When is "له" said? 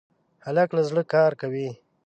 0.77-0.83